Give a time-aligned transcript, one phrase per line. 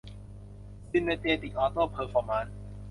[0.89, 2.55] ซินเนอร์เจติค ออโต้ เพอร์ฟอร์มานซ์